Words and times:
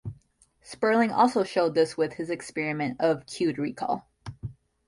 Sperling 0.63 1.11
also 1.11 1.43
showed 1.43 1.75
this 1.75 1.95
with 1.95 2.13
his 2.13 2.31
experiment 2.31 2.99
of 2.99 3.27
cued 3.27 3.59
recall. 3.59 4.09